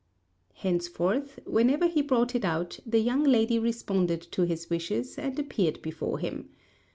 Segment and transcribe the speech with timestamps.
[0.55, 5.79] Henceforth, whenever he brought it out, the young lady responded to his wishes and appeared
[5.83, 6.49] before him.